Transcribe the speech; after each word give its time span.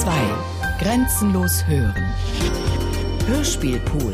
2. 0.00 0.10
Grenzenlos 0.78 1.66
hören. 1.66 2.04
Hörspielpool. 3.26 4.12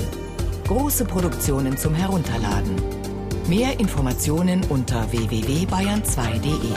Große 0.69 1.05
Produktionen 1.05 1.77
zum 1.77 1.93
Herunterladen. 1.93 2.77
Mehr 3.49 3.81
Informationen 3.81 4.63
unter 4.69 5.11
www.bayern2.de. 5.11 6.73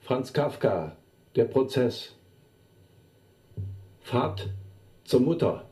Franz 0.00 0.32
Kafka, 0.32 0.96
der 1.34 1.46
Prozess. 1.46 2.14
Fahrt 4.02 4.48
zur 5.02 5.20
Mutter. 5.20 5.68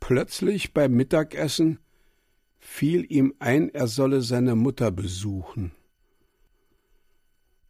Plötzlich 0.00 0.74
beim 0.74 0.92
Mittagessen 0.94 1.78
fiel 2.70 3.06
ihm 3.08 3.34
ein, 3.40 3.70
er 3.70 3.88
solle 3.88 4.20
seine 4.22 4.54
Mutter 4.54 4.92
besuchen. 4.92 5.72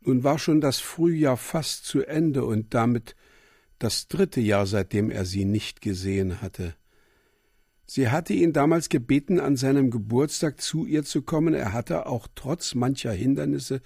Nun 0.01 0.23
war 0.23 0.39
schon 0.39 0.61
das 0.61 0.81
Frühjahr 0.81 1.39
fast 1.39 1.87
zu 1.87 2.03
Ende 2.03 2.45
und 2.45 2.75
damit 2.75 3.15
das 3.79 4.09
dritte 4.09 4.41
Jahr, 4.41 4.67
seitdem 4.67 5.11
er 5.11 5.25
sie 5.25 5.47
nicht 5.47 5.81
gesehen 5.81 6.43
hatte. 6.43 6.75
Sie 7.87 8.11
hatte 8.11 8.35
ihn 8.35 8.53
damals 8.53 8.91
gebeten, 8.91 9.41
an 9.41 9.57
seinem 9.57 9.91
Geburtstag 9.91 10.61
zu 10.61 10.85
ihr 10.85 11.05
zu 11.05 11.23
kommen. 11.23 11.55
Er 11.55 11.73
hatte 11.73 12.07
auch 12.07 12.27
trotz 12.35 12.75
mancher 12.75 13.13
Hindernisse 13.13 13.81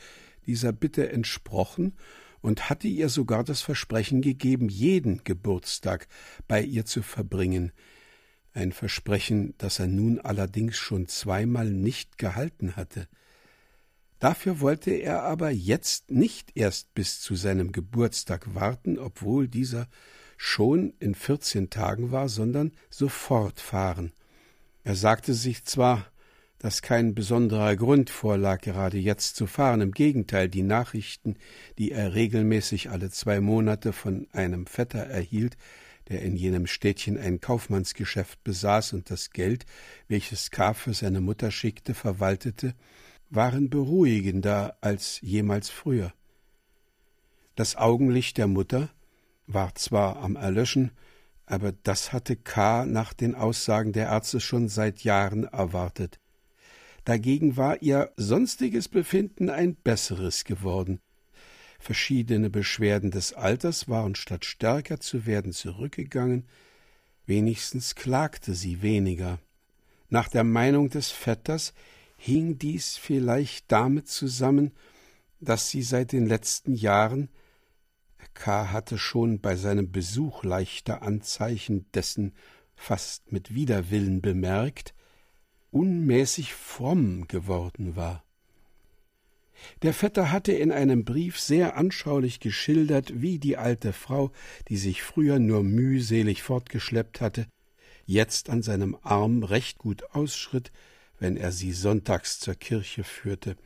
dieser 0.46 0.72
Bitte 0.72 1.12
entsprochen 1.12 1.92
und 2.40 2.68
hatte 2.68 2.88
ihr 2.88 3.10
sogar 3.10 3.44
das 3.44 3.60
Versprechen 3.60 4.22
gegeben, 4.22 4.68
jeden 4.68 5.22
Geburtstag 5.22 6.08
bei 6.48 6.62
ihr 6.62 6.84
zu 6.84 7.02
verbringen. 7.02 7.70
Ein 8.54 8.72
Versprechen, 8.72 9.54
das 9.58 9.78
er 9.78 9.86
nun 9.86 10.20
allerdings 10.20 10.76
schon 10.76 11.08
zweimal 11.08 11.70
nicht 11.70 12.18
gehalten 12.18 12.76
hatte. 12.76 13.08
Dafür 14.18 14.60
wollte 14.60 14.92
er 14.92 15.22
aber 15.22 15.50
jetzt 15.50 16.10
nicht 16.10 16.52
erst 16.54 16.94
bis 16.94 17.20
zu 17.20 17.34
seinem 17.34 17.72
Geburtstag 17.72 18.54
warten, 18.54 18.98
obwohl 18.98 19.48
dieser 19.48 19.88
schon 20.36 20.92
in 21.00 21.14
vierzehn 21.14 21.70
Tagen 21.70 22.12
war, 22.12 22.28
sondern 22.28 22.72
sofort 22.90 23.58
fahren. 23.58 24.12
Er 24.84 24.96
sagte 24.96 25.34
sich 25.34 25.64
zwar, 25.64 26.06
dass 26.58 26.82
kein 26.82 27.14
besonderer 27.14 27.74
Grund 27.74 28.10
vorlag, 28.10 28.60
gerade 28.60 28.98
jetzt 28.98 29.34
zu 29.34 29.48
fahren. 29.48 29.80
Im 29.80 29.90
Gegenteil, 29.90 30.48
die 30.48 30.62
Nachrichten, 30.62 31.36
die 31.78 31.90
er 31.90 32.14
regelmäßig 32.14 32.90
alle 32.90 33.10
zwei 33.10 33.40
Monate 33.40 33.92
von 33.92 34.28
einem 34.32 34.66
Vetter 34.66 35.00
erhielt, 35.00 35.56
der 36.08 36.22
in 36.22 36.36
jenem 36.36 36.66
Städtchen 36.66 37.18
ein 37.18 37.40
Kaufmannsgeschäft 37.40 38.42
besaß 38.44 38.92
und 38.92 39.10
das 39.10 39.30
Geld, 39.30 39.66
welches 40.08 40.50
K. 40.50 40.74
für 40.74 40.94
seine 40.94 41.20
Mutter 41.20 41.50
schickte, 41.50 41.94
verwaltete, 41.94 42.74
waren 43.30 43.70
beruhigender 43.70 44.76
als 44.80 45.20
jemals 45.22 45.70
früher. 45.70 46.12
Das 47.54 47.76
Augenlicht 47.76 48.38
der 48.38 48.46
Mutter, 48.46 48.90
war 49.46 49.74
zwar 49.74 50.16
am 50.18 50.36
Erlöschen, 50.36 50.92
aber 51.46 51.72
das 51.72 52.12
hatte 52.12 52.36
K. 52.36 52.86
nach 52.86 53.12
den 53.12 53.34
Aussagen 53.34 53.92
der 53.92 54.06
Ärzte 54.06 54.40
schon 54.40 54.68
seit 54.68 55.04
Jahren 55.04 55.44
erwartet. 55.44 56.20
Dagegen 57.04 57.56
war 57.56 57.82
ihr 57.82 58.12
sonstiges 58.16 58.88
Befinden 58.88 59.50
ein 59.50 59.74
besseres 59.74 60.44
geworden. 60.44 61.00
Verschiedene 61.82 62.48
Beschwerden 62.48 63.10
des 63.10 63.32
Alters 63.32 63.88
waren 63.88 64.14
statt 64.14 64.44
stärker 64.44 65.00
zu 65.00 65.26
werden 65.26 65.50
zurückgegangen, 65.50 66.46
wenigstens 67.26 67.96
klagte 67.96 68.54
sie 68.54 68.82
weniger. 68.82 69.40
Nach 70.08 70.28
der 70.28 70.44
Meinung 70.44 70.90
des 70.90 71.10
Vetters 71.10 71.74
hing 72.16 72.56
dies 72.56 72.96
vielleicht 72.96 73.72
damit 73.72 74.06
zusammen, 74.06 74.70
dass 75.40 75.70
sie 75.70 75.82
seit 75.82 76.12
den 76.12 76.24
letzten 76.24 76.72
Jahren 76.72 77.30
K. 78.32 78.70
hatte 78.70 78.96
schon 78.96 79.40
bei 79.40 79.56
seinem 79.56 79.90
Besuch 79.90 80.44
leichte 80.44 81.02
Anzeichen 81.02 81.90
dessen 81.94 82.32
fast 82.76 83.32
mit 83.32 83.56
Widerwillen 83.56 84.22
bemerkt, 84.22 84.94
unmäßig 85.72 86.54
fromm 86.54 87.26
geworden 87.26 87.96
war. 87.96 88.22
Der 89.82 89.92
Vetter 89.92 90.30
hatte 90.30 90.52
in 90.52 90.72
einem 90.72 91.04
Brief 91.04 91.38
sehr 91.40 91.76
anschaulich 91.76 92.40
geschildert, 92.40 93.20
wie 93.20 93.38
die 93.38 93.56
alte 93.56 93.92
Frau, 93.92 94.32
die 94.68 94.76
sich 94.76 95.02
früher 95.02 95.38
nur 95.38 95.62
mühselig 95.62 96.42
fortgeschleppt 96.42 97.20
hatte, 97.20 97.46
jetzt 98.04 98.50
an 98.50 98.62
seinem 98.62 98.96
Arm 99.02 99.42
recht 99.42 99.78
gut 99.78 100.02
ausschritt, 100.12 100.72
wenn 101.18 101.36
er 101.36 101.52
sie 101.52 101.72
sonntags 101.72 102.40
zur 102.40 102.54
Kirche 102.54 103.04
führte, 103.04 103.56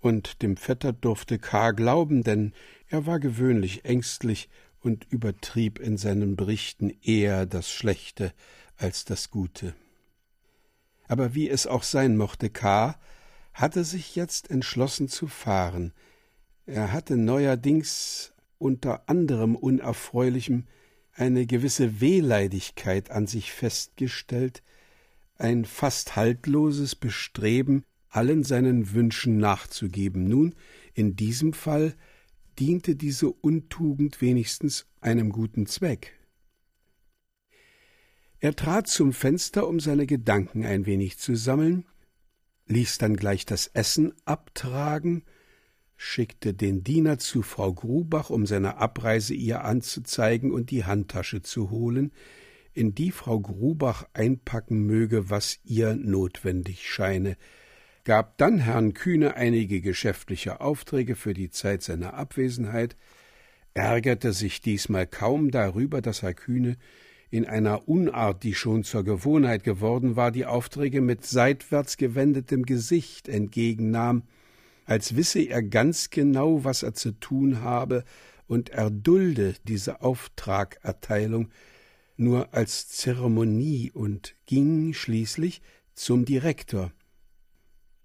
und 0.00 0.42
dem 0.42 0.56
Vetter 0.56 0.92
durfte 0.92 1.38
K. 1.38 1.70
glauben, 1.72 2.22
denn 2.22 2.52
er 2.88 3.06
war 3.06 3.18
gewöhnlich 3.18 3.86
ängstlich 3.86 4.50
und 4.80 5.06
übertrieb 5.10 5.78
in 5.78 5.96
seinen 5.96 6.36
Berichten 6.36 6.92
eher 7.02 7.46
das 7.46 7.70
Schlechte 7.70 8.32
als 8.76 9.06
das 9.06 9.30
Gute. 9.30 9.74
Aber 11.08 11.34
wie 11.34 11.48
es 11.48 11.66
auch 11.66 11.82
sein 11.82 12.16
mochte, 12.16 12.50
K. 12.50 12.98
hatte 13.54 13.84
sich 13.84 14.16
jetzt 14.16 14.50
entschlossen 14.50 15.08
zu 15.08 15.28
fahren. 15.28 15.92
Er 16.66 16.92
hatte 16.92 17.16
neuerdings 17.16 18.32
unter 18.58 19.08
anderem 19.08 19.56
Unerfreulichem 19.56 20.66
eine 21.12 21.46
gewisse 21.46 22.00
Wehleidigkeit 22.00 23.10
an 23.10 23.26
sich 23.26 23.52
festgestellt, 23.52 24.62
ein 25.36 25.64
fast 25.64 26.16
haltloses 26.16 26.96
Bestreben, 26.96 27.84
allen 28.08 28.42
seinen 28.42 28.92
Wünschen 28.92 29.38
nachzugeben. 29.38 30.24
Nun, 30.24 30.54
in 30.92 31.16
diesem 31.16 31.52
Fall 31.52 31.94
diente 32.58 32.96
diese 32.96 33.30
Untugend 33.30 34.20
wenigstens 34.20 34.86
einem 35.00 35.30
guten 35.30 35.66
Zweck. 35.66 36.18
Er 38.38 38.54
trat 38.54 38.88
zum 38.88 39.12
Fenster, 39.12 39.66
um 39.68 39.80
seine 39.80 40.06
Gedanken 40.06 40.64
ein 40.64 40.86
wenig 40.86 41.18
zu 41.18 41.34
sammeln, 41.34 41.86
ließ 42.66 42.98
dann 42.98 43.16
gleich 43.16 43.46
das 43.46 43.66
Essen 43.68 44.12
abtragen, 44.24 45.24
schickte 45.96 46.54
den 46.54 46.82
Diener 46.82 47.18
zu 47.18 47.42
Frau 47.42 47.72
Grubach, 47.72 48.30
um 48.30 48.46
seine 48.46 48.78
Abreise 48.78 49.34
ihr 49.34 49.64
anzuzeigen 49.64 50.50
und 50.50 50.70
die 50.70 50.84
Handtasche 50.84 51.42
zu 51.42 51.70
holen, 51.70 52.12
in 52.72 52.94
die 52.94 53.12
Frau 53.12 53.38
Grubach 53.38 54.08
einpacken 54.12 54.84
möge, 54.84 55.30
was 55.30 55.60
ihr 55.64 55.94
notwendig 55.94 56.88
scheine, 56.88 57.36
gab 58.04 58.36
dann 58.38 58.58
Herrn 58.58 58.92
Kühne 58.92 59.34
einige 59.36 59.80
geschäftliche 59.80 60.60
Aufträge 60.60 61.14
für 61.14 61.34
die 61.34 61.50
Zeit 61.50 61.82
seiner 61.82 62.14
Abwesenheit, 62.14 62.96
ärgerte 63.72 64.32
sich 64.32 64.60
diesmal 64.60 65.06
kaum 65.06 65.50
darüber, 65.50 66.02
dass 66.02 66.22
Herr 66.22 66.34
Kühne 66.34 66.76
in 67.30 67.46
einer 67.46 67.88
Unart, 67.88 68.42
die 68.42 68.54
schon 68.54 68.84
zur 68.84 69.04
Gewohnheit 69.04 69.64
geworden 69.64 70.16
war, 70.16 70.30
die 70.30 70.46
Aufträge 70.46 71.00
mit 71.00 71.24
seitwärts 71.24 71.96
gewendetem 71.96 72.64
Gesicht 72.64 73.28
entgegennahm, 73.28 74.22
als 74.84 75.16
wisse 75.16 75.40
er 75.40 75.62
ganz 75.62 76.10
genau, 76.10 76.64
was 76.64 76.82
er 76.82 76.94
zu 76.94 77.12
tun 77.12 77.62
habe, 77.62 78.04
und 78.46 78.70
erdulde 78.70 79.54
diese 79.66 80.02
Auftragerteilung 80.02 81.48
nur 82.16 82.54
als 82.54 82.88
Zeremonie 82.88 83.90
und 83.92 84.36
ging 84.46 84.92
schließlich 84.92 85.62
zum 85.94 86.24
Direktor, 86.24 86.92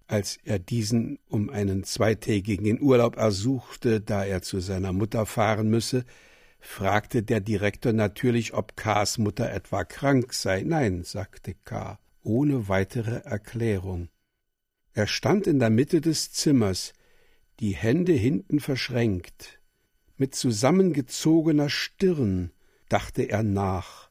als 0.07 0.37
er 0.43 0.57
diesen 0.57 1.19
um 1.27 1.49
einen 1.49 1.83
zweitägigen 1.83 2.81
Urlaub 2.81 3.17
ersuchte, 3.17 4.01
da 4.01 4.25
er 4.25 4.41
zu 4.41 4.59
seiner 4.59 4.93
Mutter 4.93 5.25
fahren 5.25 5.69
müsse, 5.69 6.05
fragte 6.59 7.23
der 7.23 7.39
Direktor 7.39 7.93
natürlich, 7.93 8.53
ob 8.53 8.75
K.s 8.75 9.17
Mutter 9.17 9.51
etwa 9.51 9.83
krank 9.83 10.33
sei. 10.33 10.63
Nein, 10.63 11.03
sagte 11.03 11.55
K., 11.65 11.99
ohne 12.21 12.67
weitere 12.67 13.21
Erklärung. 13.21 14.09
Er 14.93 15.07
stand 15.07 15.47
in 15.47 15.59
der 15.59 15.69
Mitte 15.69 16.01
des 16.01 16.31
Zimmers, 16.31 16.93
die 17.59 17.75
Hände 17.75 18.13
hinten 18.13 18.59
verschränkt. 18.59 19.59
Mit 20.17 20.35
zusammengezogener 20.35 21.69
Stirn 21.69 22.51
dachte 22.89 23.23
er 23.23 23.43
nach. 23.43 24.09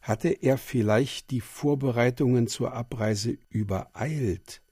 Hatte 0.00 0.28
er 0.28 0.58
vielleicht 0.58 1.30
die 1.30 1.40
Vorbereitungen 1.40 2.46
zur 2.48 2.72
Abreise 2.72 3.38
übereilt? 3.48 4.62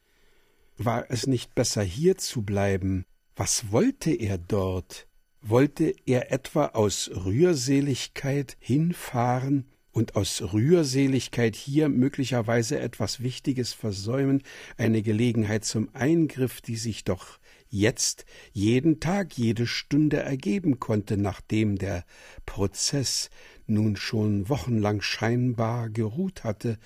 War 0.77 1.11
es 1.11 1.27
nicht 1.27 1.55
besser 1.55 1.83
hier 1.83 2.17
zu 2.17 2.43
bleiben? 2.43 3.05
Was 3.37 3.71
wollte 3.71 4.13
er 4.13 4.39
dort? 4.39 5.07
Wollte 5.47 5.95
er 6.07 6.33
etwa 6.33 6.69
aus 6.69 7.11
Rührseligkeit 7.15 8.57
hinfahren 8.61 9.67
und 9.93 10.17
aus 10.17 10.41
Rührseligkeit 10.55 11.55
hier 11.55 11.91
möglicherweise 11.91 12.81
etwas 12.81 13.21
Wichtiges 13.21 13.75
versäumen, 13.75 14.43
eine 14.79 15.03
Gelegenheit 15.03 15.67
zum 15.67 15.95
Eingriff, 15.95 16.63
die 16.63 16.77
sich 16.77 17.05
doch 17.05 17.39
jetzt 17.69 18.25
jeden 18.53 19.01
Tag, 19.01 19.37
jede 19.37 19.67
Stunde 19.67 20.17
ergeben 20.17 20.81
konnte, 20.81 21.19
nachdem 21.19 21.77
der 21.77 22.07
Prozess 22.47 23.29
nun 23.67 23.97
schon 23.97 24.49
wochenlang 24.49 25.03
scheinbar 25.03 25.91
geruht 25.91 26.43
hatte 26.43 26.79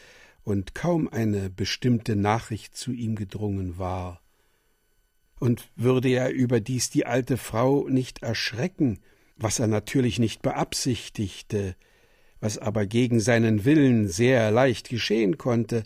und 0.43 0.75
kaum 0.75 1.07
eine 1.07 1.49
bestimmte 1.49 2.17
Nachricht 2.17 2.77
zu 2.77 2.91
ihm 2.91 3.15
gedrungen 3.15 3.79
war. 3.79 4.21
Und 5.39 5.71
würde 5.77 6.09
er 6.09 6.31
überdies 6.31 6.91
die 6.91 7.07
alte 7.07 7.37
Frau 7.37 7.89
nicht 7.89 8.23
erschrecken, 8.23 8.99
was 9.37 9.59
er 9.59 9.69
natürlich 9.69 10.19
nicht 10.19 10.43
beabsichtigte, 10.43 11.77
was 12.41 12.59
aber 12.59 12.87
gegen 12.87 13.21
seinen 13.21 13.65
Willen 13.65 14.09
sehr 14.09 14.51
leicht 14.51 14.89
geschehen 14.89 15.39
konnte, 15.39 15.85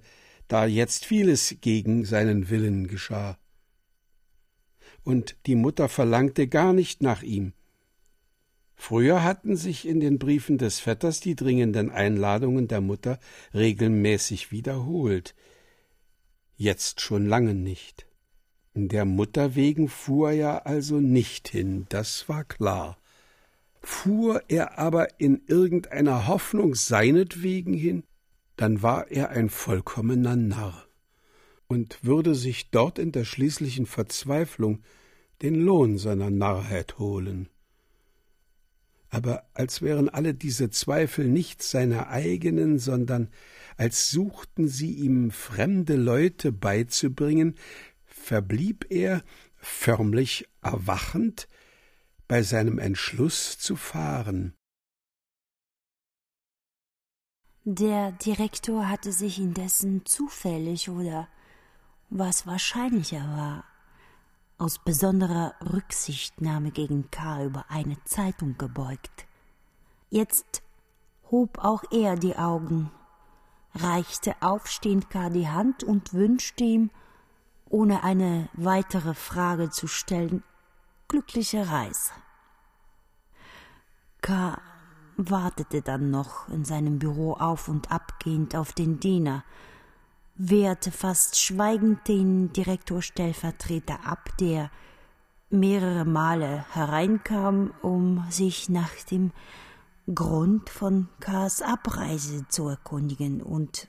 da 0.48 0.66
jetzt 0.66 1.04
vieles 1.04 1.56
gegen 1.60 2.04
seinen 2.04 2.50
Willen 2.50 2.86
geschah. 2.86 3.38
Und 5.04 5.36
die 5.46 5.56
Mutter 5.56 5.88
verlangte 5.88 6.46
gar 6.46 6.72
nicht 6.72 7.02
nach 7.02 7.22
ihm. 7.22 7.52
Früher 8.74 9.22
hatten 9.22 9.56
sich 9.56 9.86
in 9.86 10.00
den 10.00 10.18
Briefen 10.18 10.58
des 10.58 10.80
Vetters 10.80 11.20
die 11.20 11.36
dringenden 11.36 11.90
Einladungen 11.90 12.68
der 12.68 12.80
Mutter 12.80 13.18
regelmäßig 13.54 14.50
wiederholt, 14.50 15.34
jetzt 16.56 17.00
schon 17.00 17.26
lange 17.26 17.54
nicht. 17.54 18.06
Der 18.74 19.04
Mutter 19.04 19.54
wegen 19.54 19.88
fuhr 19.88 20.32
er 20.32 20.66
also 20.66 20.98
nicht 20.98 21.48
hin, 21.48 21.84
das 21.90 22.28
war 22.28 22.44
klar. 22.44 22.96
Fuhr 23.82 24.42
er 24.48 24.78
aber 24.78 25.20
in 25.20 25.42
irgendeiner 25.46 26.26
Hoffnung 26.26 26.74
seinetwegen 26.74 27.74
hin, 27.74 28.04
dann 28.56 28.82
war 28.82 29.10
er 29.10 29.30
ein 29.30 29.50
vollkommener 29.50 30.36
Narr 30.36 30.86
und 31.66 32.02
würde 32.02 32.34
sich 32.34 32.70
dort 32.70 32.98
in 32.98 33.12
der 33.12 33.24
schließlichen 33.24 33.84
Verzweiflung 33.84 34.82
den 35.42 35.54
Lohn 35.56 35.98
seiner 35.98 36.30
Narrheit 36.30 36.98
holen. 36.98 37.48
Aber 39.10 39.44
als 39.52 39.82
wären 39.82 40.08
alle 40.08 40.32
diese 40.32 40.70
Zweifel 40.70 41.26
nicht 41.26 41.62
seine 41.62 42.08
eigenen, 42.08 42.78
sondern 42.78 43.28
als 43.76 44.10
suchten 44.10 44.68
sie 44.68 44.92
ihm 44.92 45.30
fremde 45.30 45.96
Leute 45.96 46.50
beizubringen, 46.52 47.56
verblieb 48.22 48.86
er, 48.90 49.22
förmlich 49.56 50.48
erwachend, 50.62 51.48
bei 52.28 52.42
seinem 52.42 52.78
Entschluss 52.78 53.58
zu 53.58 53.76
fahren. 53.76 54.54
Der 57.64 58.12
Direktor 58.12 58.88
hatte 58.88 59.12
sich 59.12 59.38
indessen 59.38 60.04
zufällig 60.04 60.88
oder 60.88 61.28
was 62.10 62.46
wahrscheinlicher 62.46 63.20
war, 63.20 63.64
aus 64.58 64.78
besonderer 64.78 65.54
Rücksichtnahme 65.72 66.70
gegen 66.70 67.10
K. 67.10 67.44
über 67.44 67.66
eine 67.68 68.02
Zeitung 68.04 68.58
gebeugt. 68.58 69.26
Jetzt 70.10 70.62
hob 71.30 71.58
auch 71.58 71.84
er 71.90 72.16
die 72.16 72.36
Augen, 72.36 72.90
reichte 73.74 74.34
aufstehend 74.40 75.10
K. 75.10 75.30
die 75.30 75.48
Hand 75.48 75.84
und 75.84 76.12
wünschte 76.12 76.64
ihm, 76.64 76.90
ohne 77.72 78.04
eine 78.04 78.48
weitere 78.52 79.14
Frage 79.14 79.70
zu 79.70 79.86
stellen, 79.86 80.44
glückliche 81.08 81.68
Reise. 81.68 82.12
K. 84.20 84.60
wartete 85.16 85.80
dann 85.80 86.10
noch 86.10 86.48
in 86.48 86.64
seinem 86.64 86.98
Büro 86.98 87.32
auf 87.32 87.68
und 87.68 87.90
abgehend 87.90 88.54
auf 88.54 88.72
den 88.72 89.00
Diener, 89.00 89.42
wehrte 90.34 90.92
fast 90.92 91.40
schweigend 91.40 92.06
den 92.08 92.52
Direktorstellvertreter 92.52 94.06
ab, 94.06 94.28
der 94.38 94.70
mehrere 95.48 96.04
Male 96.04 96.66
hereinkam, 96.72 97.72
um 97.80 98.24
sich 98.30 98.68
nach 98.68 98.92
dem 99.10 99.32
Grund 100.14 100.68
von 100.68 101.08
Kars 101.20 101.62
Abreise 101.62 102.46
zu 102.48 102.68
erkundigen 102.68 103.42
und 103.42 103.88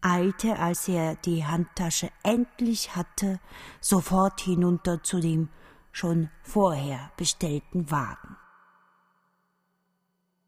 eilte, 0.00 0.58
als 0.58 0.88
er 0.88 1.16
die 1.16 1.44
Handtasche 1.44 2.10
endlich 2.22 2.96
hatte, 2.96 3.40
sofort 3.80 4.40
hinunter 4.40 5.02
zu 5.02 5.20
dem 5.20 5.48
schon 5.92 6.30
vorher 6.42 7.10
bestellten 7.16 7.90
Wagen. 7.90 8.36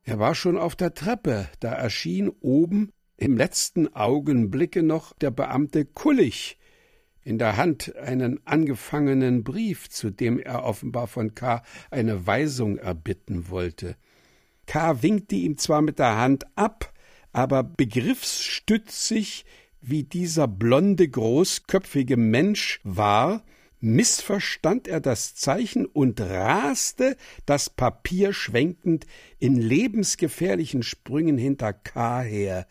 Er 0.05 0.19
war 0.19 0.35
schon 0.35 0.58
auf 0.58 0.76
der 0.76 0.94
Treppe, 0.94 1.49
da 1.61 1.73
erschien 1.73 2.31
oben 2.41 2.93
im 3.17 3.37
letzten 3.37 3.94
Augenblicke 3.94 4.82
noch 4.82 5.12
der 5.12 5.31
Beamte 5.31 5.85
Kullig, 5.85 6.58
in 7.23 7.38
der 7.38 7.56
Hand 7.56 7.94
einen 7.97 8.44
angefangenen 8.47 9.44
Brief, 9.44 9.91
zu 9.91 10.11
dem 10.11 10.38
er 10.38 10.64
offenbar 10.64 11.06
von 11.06 11.35
K. 11.35 11.62
eine 11.91 12.26
Weisung 12.26 12.79
erbitten 12.79 13.50
wollte. 13.50 13.97
K. 14.67 15.02
winkte 15.02 15.35
ihm 15.35 15.58
zwar 15.58 15.82
mit 15.82 15.99
der 15.99 16.17
Hand 16.17 16.47
ab, 16.56 16.93
aber 17.32 17.62
begriffsstützig, 17.62 19.44
wie 19.80 20.02
dieser 20.02 20.46
blonde, 20.46 21.08
großköpfige 21.08 22.16
Mensch 22.16 22.80
war, 22.84 23.42
missverstand 23.80 24.88
er 24.88 25.00
das 25.00 25.34
Zeichen 25.34 25.86
und 25.86 26.20
raste, 26.20 27.16
das 27.46 27.70
Papier 27.70 28.32
schwenkend, 28.32 29.06
in 29.38 29.56
lebensgefährlichen 29.56 30.82
Sprüngen 30.82 31.38
hinter 31.38 31.72
K. 31.72 32.20
her. 32.20 32.66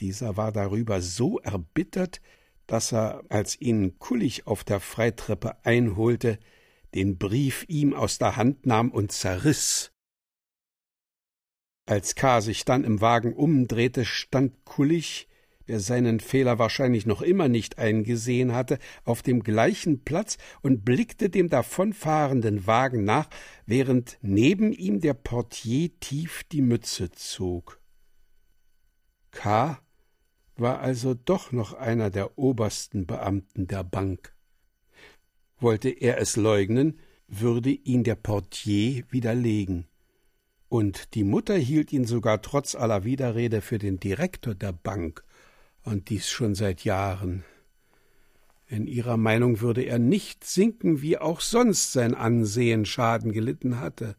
Dieser 0.00 0.36
war 0.36 0.50
darüber 0.50 1.02
so 1.02 1.38
erbittert, 1.40 2.22
dass 2.66 2.92
er, 2.92 3.22
als 3.28 3.60
ihn 3.60 3.98
Kullig 3.98 4.46
auf 4.46 4.64
der 4.64 4.80
Freitreppe 4.80 5.56
einholte, 5.64 6.38
den 6.94 7.18
Brief 7.18 7.64
ihm 7.68 7.92
aus 7.92 8.18
der 8.18 8.36
Hand 8.36 8.64
nahm 8.64 8.90
und 8.90 9.12
zerriss. 9.12 9.89
Als 11.90 12.14
K. 12.14 12.40
sich 12.40 12.64
dann 12.64 12.84
im 12.84 13.00
Wagen 13.00 13.32
umdrehte, 13.32 14.04
stand 14.04 14.64
Kullig, 14.64 15.26
der 15.66 15.80
seinen 15.80 16.20
Fehler 16.20 16.56
wahrscheinlich 16.60 17.04
noch 17.04 17.20
immer 17.20 17.48
nicht 17.48 17.80
eingesehen 17.80 18.54
hatte, 18.54 18.78
auf 19.02 19.22
dem 19.22 19.42
gleichen 19.42 20.04
Platz 20.04 20.38
und 20.62 20.84
blickte 20.84 21.30
dem 21.30 21.48
davonfahrenden 21.48 22.64
Wagen 22.68 23.02
nach, 23.02 23.28
während 23.66 24.18
neben 24.22 24.72
ihm 24.72 25.00
der 25.00 25.14
Portier 25.14 25.90
tief 25.98 26.44
die 26.52 26.62
Mütze 26.62 27.10
zog. 27.10 27.80
K. 29.32 29.80
war 30.54 30.78
also 30.78 31.14
doch 31.14 31.50
noch 31.50 31.72
einer 31.72 32.10
der 32.10 32.38
obersten 32.38 33.04
Beamten 33.04 33.66
der 33.66 33.82
Bank. 33.82 34.32
Wollte 35.58 35.88
er 35.88 36.18
es 36.18 36.36
leugnen, 36.36 37.00
würde 37.26 37.70
ihn 37.70 38.04
der 38.04 38.14
Portier 38.14 39.02
widerlegen. 39.10 39.89
Und 40.70 41.14
die 41.14 41.24
Mutter 41.24 41.56
hielt 41.56 41.92
ihn 41.92 42.04
sogar 42.04 42.42
trotz 42.42 42.76
aller 42.76 43.02
Widerrede 43.02 43.60
für 43.60 43.78
den 43.78 43.98
Direktor 43.98 44.54
der 44.54 44.72
Bank, 44.72 45.24
und 45.82 46.10
dies 46.10 46.30
schon 46.30 46.54
seit 46.54 46.84
Jahren. 46.84 47.42
In 48.68 48.86
ihrer 48.86 49.16
Meinung 49.16 49.60
würde 49.60 49.82
er 49.82 49.98
nicht 49.98 50.44
sinken, 50.44 51.02
wie 51.02 51.18
auch 51.18 51.40
sonst 51.40 51.92
sein 51.92 52.14
Ansehen 52.14 52.84
Schaden 52.84 53.32
gelitten 53.32 53.80
hatte. 53.80 54.14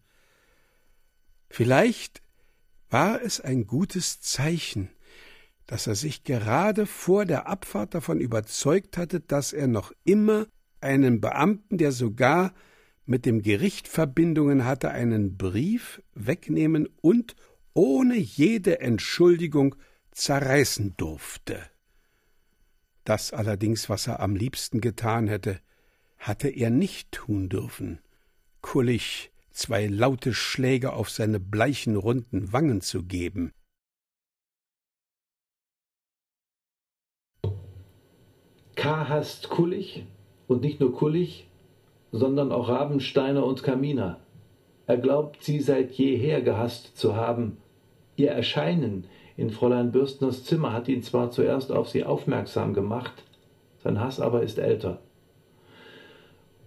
Vielleicht 1.50 2.22
war 2.90 3.22
es 3.22 3.40
ein 3.40 3.66
gutes 3.66 4.20
Zeichen, 4.20 4.90
dass 5.68 5.88
er 5.88 5.96
sich 5.96 6.26
gerade 6.26 6.86
vor 6.86 7.24
der 7.24 7.48
Abfahrt 7.48 7.94
davon 7.94 8.20
überzeugt 8.20 8.98
hatte, 8.98 9.22
dass 9.22 9.54
er 9.54 9.68
noch 9.68 9.94
immer 10.04 10.48
einen 10.82 11.22
Beamten, 11.22 11.78
der 11.78 11.94
sogar 11.94 12.54
mit 13.12 13.28
dem 13.28 13.44
Gericht 13.44 13.88
Verbindungen 13.88 14.66
hatte, 14.66 14.90
einen 14.90 15.38
Brief 15.38 16.02
wegnehmen 16.16 16.88
und 17.02 17.36
ohne 17.74 18.16
jede 18.16 18.80
Entschuldigung 18.80 19.76
zerreißen 20.12 20.96
durfte. 20.98 21.60
Das 23.04 23.34
allerdings, 23.34 23.90
was 23.90 24.08
er 24.08 24.22
am 24.22 24.36
liebsten 24.36 24.80
getan 24.80 25.28
hätte, 25.28 25.60
hatte 26.18 26.48
er 26.48 26.70
nicht 26.70 27.12
tun 27.12 27.50
dürfen. 27.50 28.00
Kullig 28.62 29.32
zwei 29.52 29.88
laute 29.88 30.34
Schläge 30.34 30.94
auf 30.94 31.10
seine 31.10 31.40
bleichen 31.40 31.98
runden 31.98 32.54
Wangen 32.54 32.80
zu 32.80 33.04
geben. 33.04 33.52
K. 38.76 39.10
hasst 39.10 39.50
Kullig 39.50 40.08
und 40.48 40.62
nicht 40.62 40.80
nur 40.80 40.96
Kullig, 40.96 41.51
sondern 42.12 42.52
auch 42.52 42.70
Rabensteiner 42.70 43.46
und 43.46 43.64
Kaminer. 43.64 44.20
Er 44.88 44.98
glaubt, 44.98 45.44
sie 45.44 45.60
seit 45.60 45.92
jeher 45.94 46.42
gehasst 46.42 46.98
zu 46.98 47.16
haben. 47.16 47.58
Ihr 48.16 48.32
Erscheinen, 48.32 49.06
in 49.38 49.50
Fräulein 49.50 49.92
Bürstners 49.92 50.44
Zimmer 50.44 50.74
hat 50.74 50.88
ihn 50.88 51.04
zwar 51.04 51.32
zuerst 51.32 51.72
auf 51.72 51.90
sie 51.90 52.04
aufmerksam 52.04 52.74
gemacht, 52.74 53.24
sein 53.84 54.00
Hass 54.00 54.20
aber 54.20 54.44
ist 54.44 54.60
älter. 54.60 55.00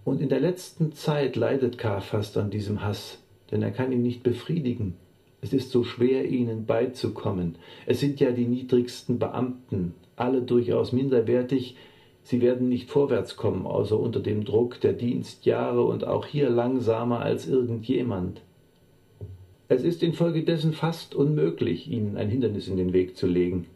Und 0.03 0.21
in 0.21 0.29
der 0.29 0.39
letzten 0.39 0.93
Zeit 0.93 1.35
leidet 1.35 1.77
K. 1.77 2.01
fast 2.01 2.37
an 2.37 2.49
diesem 2.49 2.83
Hass, 2.83 3.19
denn 3.51 3.61
er 3.61 3.71
kann 3.71 3.91
ihn 3.91 4.01
nicht 4.01 4.23
befriedigen. 4.23 4.95
Es 5.41 5.53
ist 5.53 5.71
so 5.71 5.83
schwer, 5.83 6.25
ihnen 6.25 6.65
beizukommen. 6.65 7.55
Es 7.85 7.99
sind 7.99 8.19
ja 8.19 8.31
die 8.31 8.45
niedrigsten 8.45 9.19
Beamten, 9.19 9.93
alle 10.15 10.41
durchaus 10.41 10.91
minderwertig. 10.91 11.75
Sie 12.25 12.41
werden 12.41 12.69
nicht 12.69 12.89
vorwärts 12.89 13.35
kommen, 13.35 13.67
außer 13.67 13.99
unter 13.99 14.19
dem 14.19 14.45
Druck 14.45 14.81
der 14.81 14.93
Dienstjahre 14.93 15.83
und 15.83 16.07
auch 16.07 16.25
hier 16.25 16.49
langsamer 16.49 17.19
als 17.19 17.47
irgendjemand. 17.47 18.41
Es 19.67 19.83
ist 19.83 20.01
infolgedessen 20.01 20.73
fast 20.73 21.13
unmöglich, 21.13 21.87
ihnen 21.87 22.17
ein 22.17 22.29
Hindernis 22.29 22.67
in 22.67 22.77
den 22.77 22.93
Weg 22.93 23.15
zu 23.15 23.27
legen. 23.27 23.67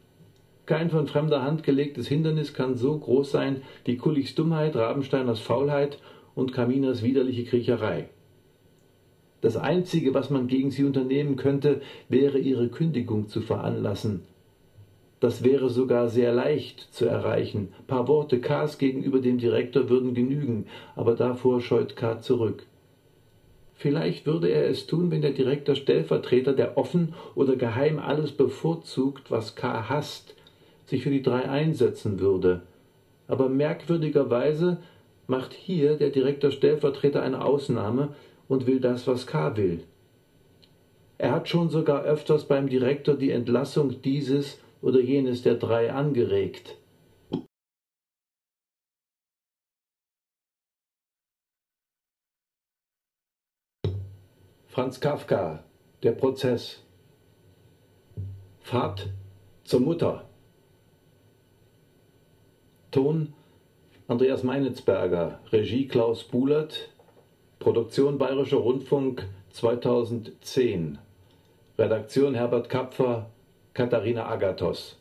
Kein 0.66 0.90
von 0.90 1.06
fremder 1.06 1.44
Hand 1.44 1.62
gelegtes 1.62 2.08
Hindernis 2.08 2.56
kann 2.56 2.76
so 2.76 2.98
groß 2.98 3.30
sein 3.30 3.62
wie 3.86 3.98
Kullichs 3.98 4.34
Dummheit, 4.34 4.76
Rabensteiners 4.76 5.40
Faulheit 5.40 6.00
und 6.34 6.52
Kaminers 6.52 7.04
widerliche 7.04 7.44
Kriecherei. 7.44 8.10
Das 9.42 9.58
Einzige, 9.58 10.16
was 10.16 10.32
man 10.32 10.48
gegen 10.48 10.72
sie 10.72 10.86
unternehmen 10.86 11.36
könnte, 11.36 11.82
wäre 12.08 12.40
ihre 12.40 12.70
Kündigung 12.70 13.28
zu 13.28 13.42
veranlassen. 13.42 14.22
Das 15.20 15.44
wäre 15.44 15.70
sogar 15.70 16.10
sehr 16.10 16.34
leicht 16.34 16.94
zu 16.94 17.06
erreichen. 17.06 17.74
Paar 17.88 18.08
Worte 18.08 18.40
Ks 18.40 18.78
gegenüber 18.78 19.20
dem 19.20 19.38
Direktor 19.38 19.90
würden 19.90 20.14
genügen, 20.14 20.68
aber 20.96 21.16
davor 21.16 21.60
scheut 21.60 21.96
K 21.96 22.20
zurück. 22.20 22.66
Vielleicht 23.76 24.26
würde 24.26 24.50
er 24.50 24.70
es 24.70 24.88
tun, 24.88 25.10
wenn 25.12 25.22
der 25.22 25.32
Direktor 25.32 25.76
Stellvertreter, 25.76 26.54
der 26.54 26.78
offen 26.78 27.14
oder 27.36 27.56
geheim 27.56 28.00
alles 28.00 28.32
bevorzugt, 28.32 29.32
was 29.32 29.56
K 29.56 29.88
hasst, 29.90 30.36
sich 30.86 31.04
für 31.04 31.12
die 31.12 31.22
drei 31.22 31.50
einsetzen 31.50 32.20
würde. 32.20 32.62
Aber 33.28 33.48
merkwürdigerweise 33.48 34.80
macht 35.28 35.54
hier 35.54 35.96
der 35.96 36.10
Direktor 36.10 36.52
Stellvertreter 36.52 37.22
eine 37.22 37.44
Ausnahme 37.46 38.10
und 38.48 38.68
will 38.68 38.80
das, 38.80 39.08
was 39.08 39.28
K 39.28 39.56
will. 39.56 39.82
Er 41.18 41.32
hat 41.32 41.48
schon 41.48 41.70
sogar 41.70 42.04
öfters 42.04 42.46
beim 42.46 42.68
Direktor 42.68 43.16
die 43.16 43.32
Entlassung 43.32 44.02
dieses 44.02 44.60
oder 44.82 45.00
jenes 45.00 45.42
der 45.42 45.56
drei 45.56 45.92
angeregt. 45.92 46.78
Franz 54.68 55.00
Kafka, 55.00 55.64
der 56.04 56.14
Prozess. 56.14 56.84
Fahrt 58.60 59.10
zur 59.64 59.82
Mutter. 59.82 60.30
Ton 62.92 63.34
Andreas 64.08 64.44
Meinitzberger, 64.44 65.40
Regie 65.52 65.88
Klaus 65.88 66.24
Buhlert, 66.24 66.90
Produktion 67.60 68.18
Bayerischer 68.18 68.58
Rundfunk 68.58 69.28
2010. 69.52 70.98
Redaktion 71.78 72.34
Herbert 72.34 72.70
Kapfer, 72.70 73.30
Katharina 73.74 74.24
Agathos. 74.24 74.96